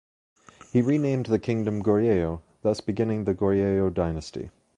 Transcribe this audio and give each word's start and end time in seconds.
He 0.73 0.81
renamed 0.81 1.27
the 1.27 1.37
kingdom 1.37 1.83
Goryeo, 1.83 2.41
thus 2.63 2.81
beginning 2.81 3.25
the 3.25 3.35
Goryeo 3.35 3.93
Dynasty. 3.93 4.49